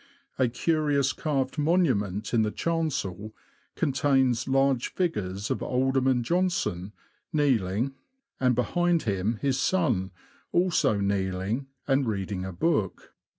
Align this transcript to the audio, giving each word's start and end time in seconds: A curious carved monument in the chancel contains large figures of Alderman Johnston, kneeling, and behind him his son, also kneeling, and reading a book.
A 0.39 0.47
curious 0.47 1.13
carved 1.13 1.59
monument 1.59 2.33
in 2.33 2.41
the 2.41 2.49
chancel 2.49 3.35
contains 3.75 4.47
large 4.47 4.87
figures 4.91 5.51
of 5.51 5.61
Alderman 5.61 6.23
Johnston, 6.23 6.91
kneeling, 7.31 7.93
and 8.39 8.55
behind 8.55 9.03
him 9.03 9.37
his 9.43 9.59
son, 9.59 10.09
also 10.51 10.99
kneeling, 10.99 11.67
and 11.87 12.07
reading 12.07 12.43
a 12.45 12.51
book. 12.51 13.13